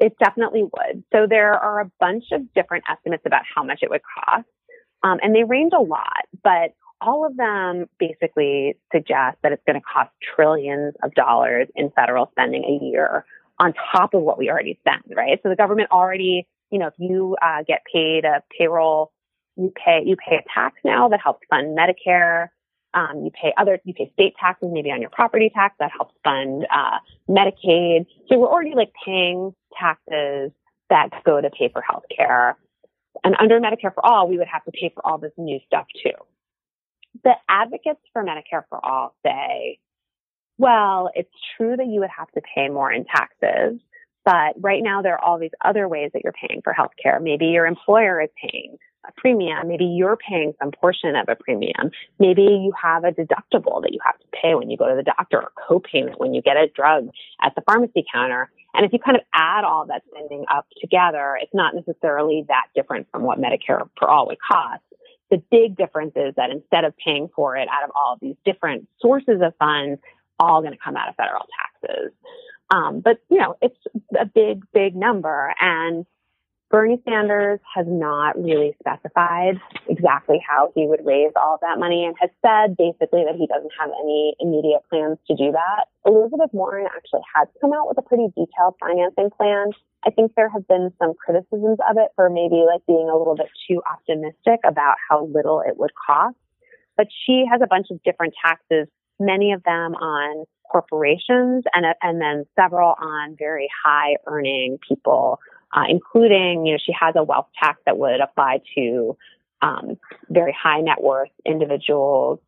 [0.01, 1.03] It definitely would.
[1.13, 4.47] So there are a bunch of different estimates about how much it would cost,
[5.03, 9.79] um, and they range a lot, but all of them basically suggest that it's going
[9.79, 13.25] to cost trillions of dollars in federal spending a year
[13.59, 15.39] on top of what we already spend, right?
[15.43, 19.11] So the government already, you know, if you uh, get paid a payroll,
[19.55, 22.47] you pay you pay a tax now that helps fund Medicare.
[22.93, 26.13] Um, you pay other, you pay state taxes, maybe on your property tax that helps
[26.23, 26.97] fund uh,
[27.29, 28.05] Medicaid.
[28.27, 30.52] So we're already like paying taxes
[30.89, 32.54] that go to pay for healthcare.
[33.24, 35.88] And under Medicare for All, we would have to pay for all this new stuff
[36.04, 36.12] too.
[37.24, 39.80] The advocates for Medicare for All say,
[40.58, 43.80] well, it's true that you would have to pay more in taxes,
[44.24, 47.22] but right now there are all these other ways that you're paying for healthcare.
[47.22, 49.67] Maybe your employer is paying a premium.
[49.67, 51.89] Maybe you're paying some portion of a premium.
[52.20, 55.04] Maybe you have a deductible that you have to pay when you go to the
[55.04, 57.10] doctor or co-payment when you get a drug
[57.41, 58.52] at the pharmacy counter.
[58.73, 62.67] And if you kind of add all that spending up together, it's not necessarily that
[62.75, 64.81] different from what Medicare for all would cost.
[65.29, 68.36] The big difference is that instead of paying for it out of all of these
[68.45, 70.01] different sources of funds,
[70.39, 72.12] all going to come out of federal taxes.
[72.69, 73.77] Um, but you know, it's
[74.17, 76.05] a big, big number, and
[76.71, 82.05] Bernie Sanders has not really specified exactly how he would raise all of that money
[82.05, 85.91] and has said basically that he doesn't have any immediate plans to do that.
[86.05, 89.71] Elizabeth Warren actually has come out with a pretty detailed financing plan.
[90.07, 93.36] I think there have been some criticisms of it for maybe like being a little
[93.36, 96.38] bit too optimistic about how little it would cost.
[96.95, 98.88] But she has a bunch of different taxes,
[99.19, 105.38] many of them on corporations and, and then several on very high earning people
[105.73, 109.17] uh, including, you know, she has a wealth tax that would apply to
[109.62, 109.97] um,
[110.29, 112.39] very high net worth individuals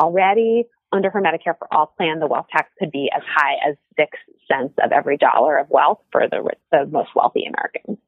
[0.00, 0.64] already.
[0.92, 4.18] under her Medicare for All plan, the wealth tax could be as high as six
[4.50, 7.98] cents of every dollar of wealth for the, the most wealthy Americans.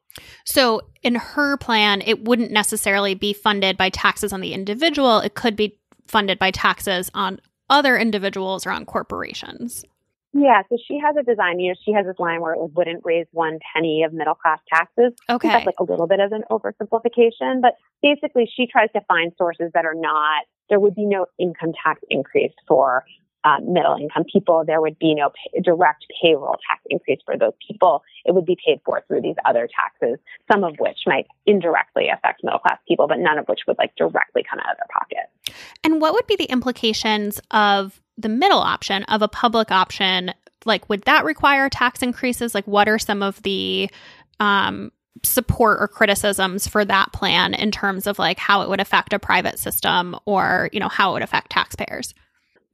[0.44, 5.18] So, in her plan, it wouldn't necessarily be funded by taxes on the individual.
[5.18, 7.40] It could be funded by taxes on
[7.70, 9.84] other individuals or on corporations.
[10.32, 11.58] Yeah, so she has a design.
[11.58, 14.60] You know, she has this line where it wouldn't raise one penny of middle class
[14.72, 15.12] taxes.
[15.28, 19.32] Okay, that's like a little bit of an oversimplification, but basically, she tries to find
[19.38, 20.44] sources that are not.
[20.68, 23.04] There would be no income tax increase for
[23.44, 24.64] um, middle income people.
[24.66, 28.02] There would be no pay, direct payroll tax increase for those people.
[28.24, 30.18] It would be paid for through these other taxes,
[30.50, 33.94] some of which might indirectly affect middle class people, but none of which would like
[33.96, 35.56] directly come out of their pocket.
[35.84, 40.32] And what would be the implications of the middle option of a public option?
[40.64, 42.54] Like, would that require tax increases?
[42.54, 43.88] Like, what are some of the
[44.40, 44.90] um,
[45.22, 49.18] support or criticisms for that plan in terms of like how it would affect a
[49.18, 52.14] private system or you know how it would affect taxpayers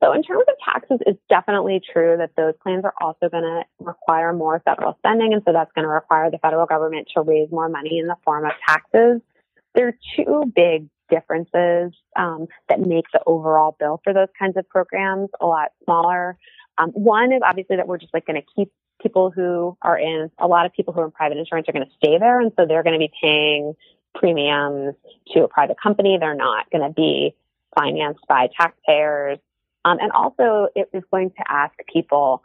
[0.05, 3.63] so in terms of taxes, it's definitely true that those plans are also going to
[3.81, 5.33] require more federal spending.
[5.33, 8.17] And so that's going to require the federal government to raise more money in the
[8.23, 9.23] form of taxes.
[9.75, 14.69] There are two big differences um, that make the overall bill for those kinds of
[14.69, 16.37] programs a lot smaller.
[16.77, 18.71] Um, one is obviously that we're just like going to keep
[19.03, 21.87] people who are in, a lot of people who are in private insurance are going
[21.87, 22.41] to stay there.
[22.41, 23.75] And so they're going to be paying
[24.15, 24.97] premiums
[25.33, 26.19] to a private company.
[26.21, 27.35] They're not going to be
[27.79, 29.39] financed by taxpayers.
[29.85, 32.43] Um, and also, it is going to ask people,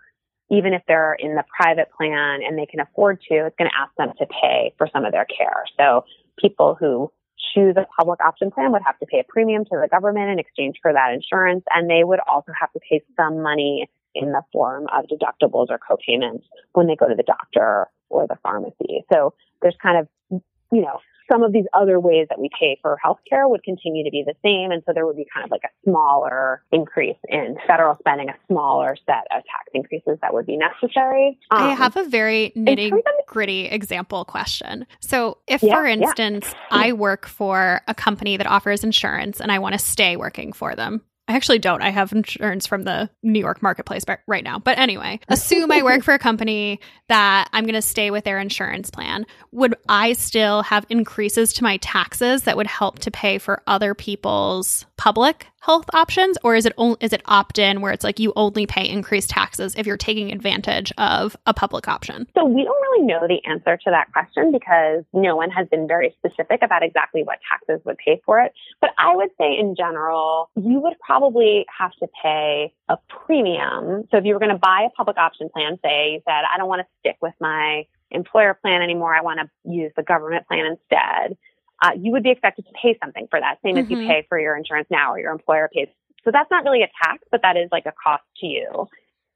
[0.51, 3.77] even if they're in the private plan and they can afford to, it's going to
[3.77, 5.63] ask them to pay for some of their care.
[5.77, 6.05] So
[6.37, 7.11] people who
[7.53, 10.39] choose a public option plan would have to pay a premium to the government in
[10.39, 11.63] exchange for that insurance.
[11.73, 15.79] And they would also have to pay some money in the form of deductibles or
[15.79, 19.05] co-payments when they go to the doctor or the pharmacy.
[19.13, 20.99] So there's kind of, you know,
[21.31, 24.33] some of these other ways that we pay for healthcare would continue to be the
[24.43, 24.71] same.
[24.71, 28.35] And so there would be kind of like a smaller increase in federal spending, a
[28.47, 31.37] smaller set of tax increases that would be necessary.
[31.51, 32.91] Um, I have a very nitty
[33.27, 34.85] gritty example question.
[34.99, 36.59] So if, yeah, for instance, yeah.
[36.71, 40.75] I work for a company that offers insurance and I want to stay working for
[40.75, 41.83] them, I actually don't.
[41.83, 44.57] I have insurance from the New York marketplace right now.
[44.57, 48.39] But anyway, assume I work for a company that I'm going to stay with their
[48.39, 49.27] insurance plan.
[49.51, 53.93] Would I still have increases to my taxes that would help to pay for other
[53.93, 58.33] people's public health options or is it only is it opt-in where it's like you
[58.35, 62.27] only pay increased taxes if you're taking advantage of a public option?
[62.35, 65.87] So we don't really know the answer to that question because no one has been
[65.87, 68.53] very specific about exactly what taxes would pay for it.
[68.81, 74.07] But I would say in general, you would probably have to pay a premium.
[74.11, 76.57] So if you were going to buy a public option plan, say you said, I
[76.57, 79.13] don't want to stick with my employer plan anymore.
[79.13, 81.37] I want to use the government plan instead
[81.81, 83.83] uh, you would be expected to pay something for that, same mm-hmm.
[83.83, 84.07] as you mm-hmm.
[84.07, 85.87] pay for your insurance now or your employer pays.
[86.23, 88.87] So that's not really a tax, but that is like a cost to you.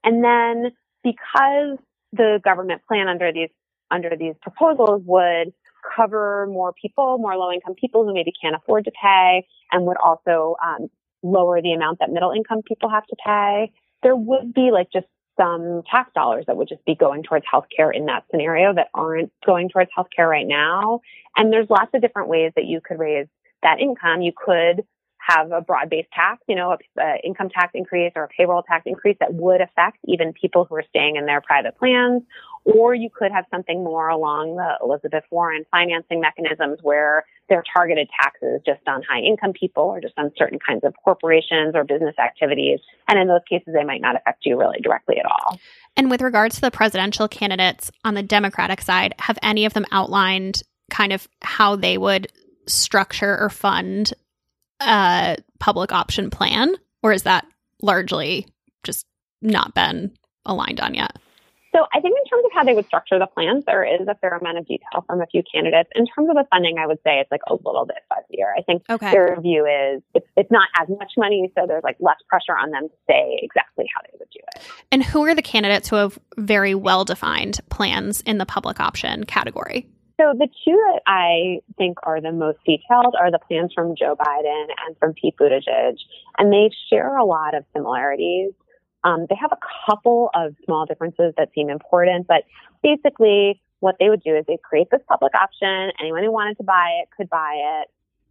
[0.02, 1.78] And then because
[2.12, 3.50] the government plan under these
[3.90, 5.52] under these proposals would
[5.96, 9.98] cover more people, more low income people who maybe can't afford to pay, and would
[9.98, 10.88] also um,
[11.22, 13.72] lower the amount that middle income people have to pay.
[14.02, 17.94] There would be like just some tax dollars that would just be going towards healthcare
[17.94, 21.00] in that scenario that aren't going towards healthcare right now.
[21.36, 23.26] And there's lots of different ways that you could raise
[23.62, 24.22] that income.
[24.22, 24.84] You could
[25.18, 29.16] have a broad-based tax, you know, an income tax increase or a payroll tax increase
[29.20, 32.22] that would affect even people who are staying in their private plans.
[32.64, 38.08] Or you could have something more along the Elizabeth Warren financing mechanisms where they're targeted
[38.18, 42.14] taxes just on high income people or just on certain kinds of corporations or business
[42.18, 42.80] activities.
[43.06, 45.58] And in those cases, they might not affect you really directly at all.
[45.96, 49.84] And with regards to the presidential candidates on the Democratic side, have any of them
[49.92, 52.28] outlined kind of how they would
[52.66, 54.14] structure or fund
[54.80, 56.74] a public option plan?
[57.02, 57.46] Or is that
[57.82, 58.46] largely
[58.82, 59.06] just
[59.42, 60.12] not been
[60.46, 61.16] aligned on yet?
[61.74, 64.14] So I think in terms of how they would structure the plans, there is a
[64.14, 65.90] fair amount of detail from a few candidates.
[65.96, 68.52] In terms of the funding, I would say it's like a little bit fuzzier.
[68.56, 69.10] I think okay.
[69.10, 72.70] their view is it's, it's not as much money, so there's like less pressure on
[72.70, 74.62] them to say exactly how they would do it.
[74.92, 79.24] And who are the candidates who have very well defined plans in the public option
[79.24, 79.88] category?
[80.20, 84.14] So the two that I think are the most detailed are the plans from Joe
[84.14, 85.96] Biden and from Pete Buttigieg,
[86.38, 88.52] and they share a lot of similarities.
[89.04, 92.44] Um, they have a couple of small differences that seem important, but
[92.82, 95.92] basically what they would do is they create this public option.
[96.00, 97.90] Anyone who wanted to buy it could buy it.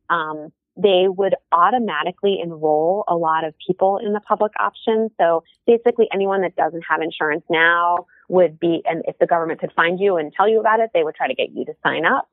[0.09, 5.09] Um, they would automatically enroll a lot of people in the public option.
[5.19, 9.71] So basically anyone that doesn't have insurance now would be, and if the government could
[9.75, 12.05] find you and tell you about it, they would try to get you to sign
[12.05, 12.27] up.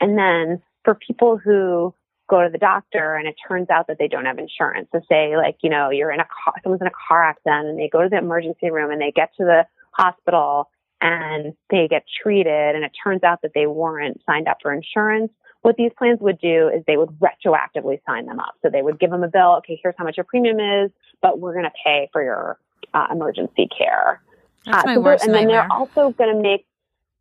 [0.00, 1.94] And then for people who
[2.28, 4.88] go to the doctor and it turns out that they don't have insurance.
[4.92, 7.78] So say like, you know, you're in a car, someone's in a car accident and
[7.78, 10.70] they go to the emergency room and they get to the hospital
[11.00, 15.30] and they get treated and it turns out that they weren't signed up for insurance.
[15.62, 18.54] What these plans would do is they would retroactively sign them up.
[18.62, 19.56] So they would give them a bill.
[19.58, 22.58] Okay, here's how much your premium is, but we're going to pay for your
[22.94, 24.20] uh, emergency care.
[24.64, 26.66] That's Uh, my so worst and then they're also going to make.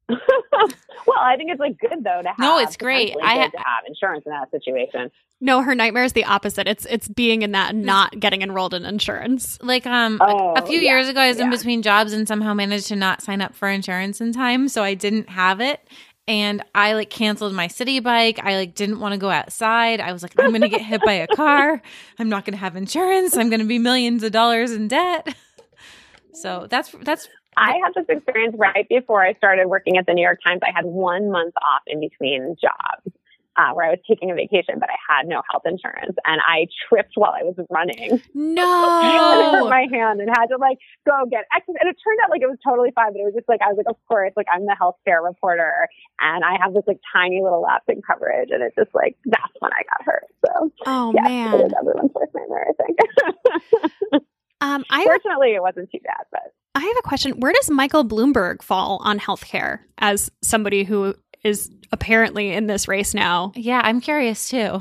[0.09, 2.39] well, I think it's like good though to have.
[2.39, 3.13] No, it's great.
[3.13, 5.11] potentially I good to have insurance in that situation.
[5.41, 6.67] No, her nightmare is the opposite.
[6.67, 9.57] It's it's being in that and not getting enrolled in insurance.
[9.61, 12.53] like um Oh, a few yeah, years ago I was in between jobs and somehow
[12.53, 15.79] managed to not sign up for insurance in time, so I didn't have it.
[16.27, 18.39] And I like canceled my Citi Bike.
[18.43, 19.99] I like didn't want to go outside.
[19.99, 21.81] I was like, I'm gonna get hit by a car.
[22.19, 23.35] I'm not gonna have insurance.
[23.37, 25.35] I'm gonna be millions of dollars in debt.
[26.33, 27.27] So that's that's
[27.57, 30.61] I had this experience right before I started working at the New York Times.
[30.63, 33.15] I had one month off in between jobs.
[33.57, 36.67] Uh, where I was taking a vacation, but I had no health insurance, and I
[36.89, 38.19] tripped while I was running.
[38.35, 40.77] No, and hurt my hand and had to like
[41.07, 41.79] go get exercise.
[41.79, 43.69] And it turned out like it was totally fine, but it was just like I
[43.71, 45.87] was like, of course, like I'm the healthcare reporter
[46.19, 49.55] and I have this like tiny little lapse in coverage, and it's just like that's
[49.59, 50.27] when I got hurt.
[50.45, 51.53] So Oh yeah, man.
[51.53, 54.23] it was everyone's worst nightmare, I think.
[54.61, 57.39] Um, I have, Fortunately, it wasn't too bad, but I have a question.
[57.39, 63.13] Where does Michael Bloomberg fall on healthcare as somebody who is apparently in this race
[63.13, 63.51] now?
[63.55, 64.79] yeah, I'm curious too.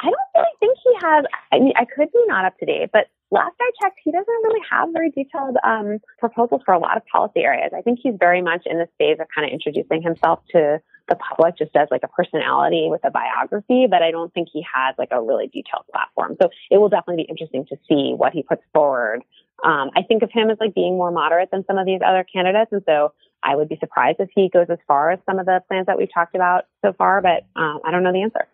[0.00, 1.24] I don't really think he has.
[1.52, 4.26] I mean, I could be not up to date, but last I checked, he doesn't
[4.26, 7.72] really have very detailed um, proposals for a lot of policy areas.
[7.76, 11.16] I think he's very much in this phase of kind of introducing himself to the
[11.16, 14.94] public just as like a personality with a biography, but I don't think he has
[14.98, 16.36] like a really detailed platform.
[16.40, 19.22] So it will definitely be interesting to see what he puts forward.
[19.64, 22.24] Um, I think of him as like being more moderate than some of these other
[22.24, 25.46] candidates, and so I would be surprised if he goes as far as some of
[25.46, 27.22] the plans that we've talked about so far.
[27.22, 28.46] But um, I don't know the answer.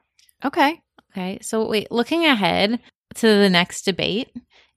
[0.44, 0.80] Okay.
[1.12, 1.38] Okay.
[1.40, 2.80] So wait, looking ahead
[3.16, 4.30] to the next debate,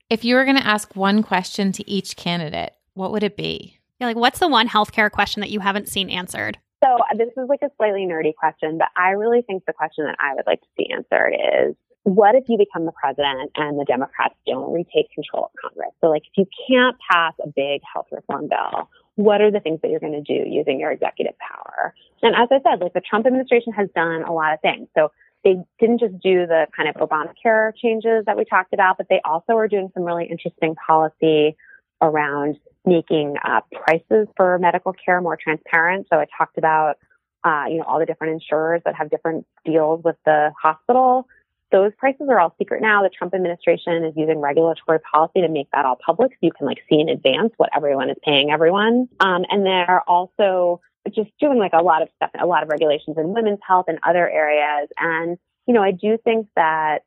[0.08, 3.78] if you were gonna ask one question to each candidate, what would it be?
[4.00, 6.58] Yeah, like what's the one healthcare question that you haven't seen answered?
[6.82, 10.16] So this is like a slightly nerdy question, but I really think the question that
[10.18, 13.84] I would like to see answered is what if you become the president and the
[13.84, 15.92] Democrats don't retake control of Congress?
[16.00, 19.80] So like if you can't pass a big health reform bill, what are the things
[19.82, 21.94] that you're going to do using your executive power?
[22.22, 24.88] And as I said, like the Trump administration has done a lot of things.
[24.96, 25.12] So
[25.44, 29.20] they didn't just do the kind of Obamacare changes that we talked about, but they
[29.24, 31.56] also are doing some really interesting policy
[32.00, 36.06] around making uh, prices for medical care more transparent.
[36.12, 36.96] So I talked about,
[37.44, 41.28] uh, you know, all the different insurers that have different deals with the hospital.
[41.70, 43.02] Those prices are all secret now.
[43.02, 46.66] The Trump administration is using regulatory policy to make that all public, so you can
[46.66, 49.08] like see in advance what everyone is paying everyone.
[49.20, 50.80] Um, and they're also
[51.14, 53.98] just doing like a lot of stuff, a lot of regulations in women's health and
[54.02, 54.88] other areas.
[54.98, 57.04] And you know, I do think that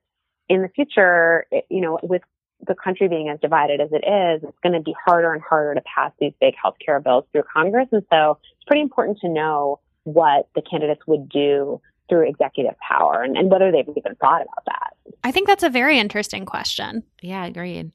[0.50, 2.22] in the future, you know, with
[2.68, 5.76] the country being as divided as it is, it's going to be harder and harder
[5.76, 7.88] to pass these big healthcare bills through Congress.
[7.92, 13.24] And so it's pretty important to know what the candidates would do through executive power
[13.24, 14.94] and, and whether they've even thought about that.
[15.24, 17.04] I think that's a very interesting question.
[17.22, 17.92] Yeah, agreed.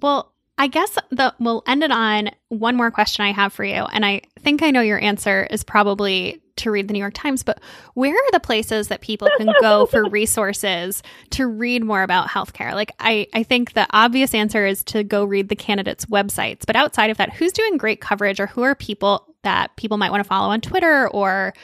[0.00, 3.74] Well, I guess the we'll end it on one more question I have for you,
[3.74, 7.42] and I think I know your answer is probably to read the New York Times.
[7.42, 7.60] But
[7.94, 12.72] where are the places that people can go for resources to read more about healthcare?
[12.74, 16.66] Like, I I think the obvious answer is to go read the candidates' websites.
[16.66, 20.10] But outside of that, who's doing great coverage, or who are people that people might
[20.10, 21.54] want to follow on Twitter or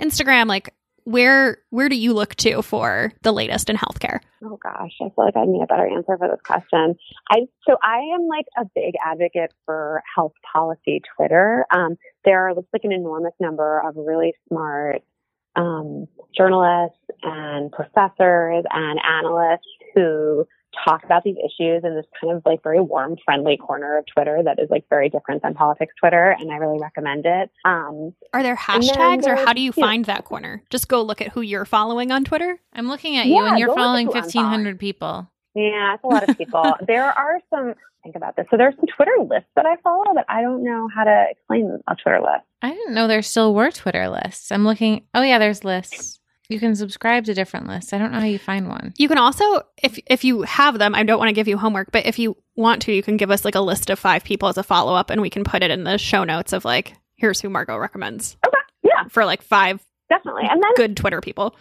[0.00, 0.46] Instagram?
[0.46, 0.72] Like,
[1.04, 4.20] where where do you look to for the latest in healthcare?
[4.42, 6.96] Oh gosh, I feel like I need a better answer for this question.
[7.30, 11.66] I so I am like a big advocate for health policy Twitter.
[11.70, 15.02] Um, there are looks like an enormous number of really smart
[15.56, 16.06] um,
[16.36, 20.46] journalists and professors and analysts who
[20.84, 24.42] talk about these issues in this kind of like very warm, friendly corner of Twitter
[24.44, 27.50] that is like very different than politics Twitter, and I really recommend it.
[27.64, 29.84] Um, Are there hashtags or how do you yeah.
[29.84, 30.62] find that corner?
[30.70, 32.58] Just go look at who you're following on Twitter.
[32.72, 35.30] I'm looking at you Yeah, and you're go look at following 1,500 people.
[35.54, 36.74] Yeah, it's a lot of people.
[36.86, 37.74] there are some,
[38.04, 38.46] think about this.
[38.50, 41.80] So there's some Twitter lists that I follow, but I don't know how to explain
[41.88, 42.44] a Twitter list.
[42.62, 44.52] I didn't know there still were Twitter lists.
[44.52, 45.06] I'm looking.
[45.14, 46.20] Oh, yeah, there's lists.
[46.48, 47.92] You can subscribe to different lists.
[47.94, 48.92] I don't know how you find one.
[48.98, 51.90] You can also, if if you have them, I don't want to give you homework,
[51.90, 54.48] but if you want to, you can give us like a list of five people
[54.48, 56.94] as a follow up, and we can put it in the show notes of like,
[57.16, 58.58] here's who Margot recommends Okay.
[58.82, 59.80] Yeah, for like five
[60.10, 60.42] definitely.
[60.50, 61.56] And then good Twitter people.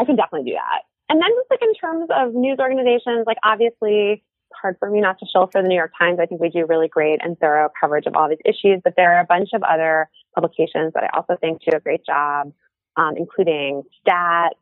[0.00, 0.82] I can definitely do that.
[1.08, 4.22] And then just like in terms of news organizations, like obviously it's
[4.60, 6.18] hard for me not to shill for the New York Times.
[6.20, 9.16] I think we do really great and thorough coverage of all these issues, but there
[9.16, 12.52] are a bunch of other publications that I also think do a great job,
[12.96, 14.54] um, including Stat,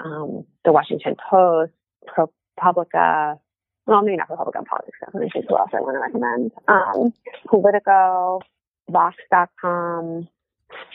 [0.00, 1.72] um, the Washington Post,
[2.06, 3.38] ProPublica,
[3.86, 5.10] well, maybe not ProPublica politics stuff.
[5.14, 6.52] Let me think who else I want to recommend.
[6.68, 7.12] Um,
[7.48, 8.40] Politico,
[8.90, 10.28] Vox.com.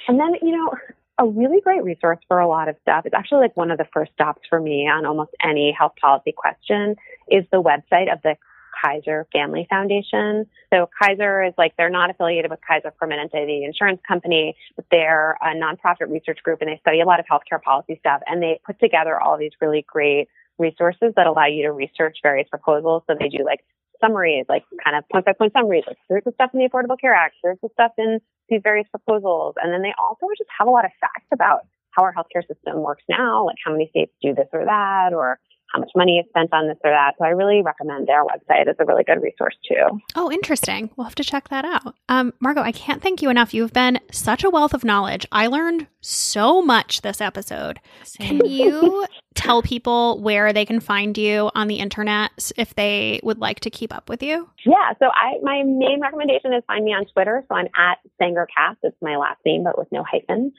[0.07, 0.71] And then, you know,
[1.17, 3.05] a really great resource for a lot of stuff.
[3.05, 6.33] It's actually like one of the first stops for me on almost any health policy
[6.35, 6.95] question
[7.27, 8.35] is the website of the
[8.83, 10.45] Kaiser Family Foundation.
[10.73, 15.37] So Kaiser is like, they're not affiliated with Kaiser Permanente, the insurance company, but they're
[15.41, 18.21] a nonprofit research group and they study a lot of healthcare policy stuff.
[18.27, 22.49] And they put together all these really great resources that allow you to research various
[22.49, 23.03] proposals.
[23.07, 23.63] So they do like
[24.01, 25.83] summaries, like kind of point by point summaries.
[25.87, 27.35] Like here's the stuff in the Affordable Care Act.
[27.41, 28.19] Here's the stuff in
[28.49, 29.55] these various proposals.
[29.61, 31.61] And then they also just have a lot of facts about
[31.91, 35.39] how our healthcare system works now, like how many states do this or that, or
[35.73, 37.13] how much money is spent on this or that.
[37.17, 38.67] So I really recommend their website.
[38.67, 39.99] It's a really good resource too.
[40.15, 40.91] Oh, interesting.
[40.95, 41.95] We'll have to check that out.
[42.09, 43.53] Um, Margot, I can't thank you enough.
[43.53, 45.25] You've been such a wealth of knowledge.
[45.31, 47.79] I learned so much this episode.
[48.03, 48.39] Same.
[48.39, 49.05] Can you
[49.35, 53.69] tell people where they can find you on the internet if they would like to
[53.69, 54.49] keep up with you?
[54.65, 54.93] Yeah.
[54.99, 57.43] So I, my main recommendation is find me on Twitter.
[57.49, 58.77] So I'm at SangerKatz.
[58.83, 60.53] It's my last name, but with no hyphen.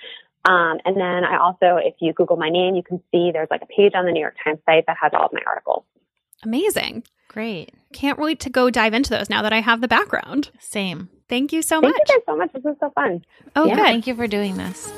[0.45, 3.63] Um, and then I also, if you Google my name, you can see there's like
[3.63, 5.85] a page on the New York Times site that has all of my articles.
[6.43, 7.05] Amazing.
[7.29, 7.73] Great.
[7.93, 10.51] Can't wait to go dive into those now that I have the background.
[10.61, 11.09] Same.
[11.29, 12.07] Thank you so Thank much.
[12.07, 12.53] Thank you guys so much.
[12.53, 13.25] This was so fun.
[13.57, 13.77] Oh, yeah.
[13.77, 13.85] good.
[13.85, 14.93] Thank you for doing this.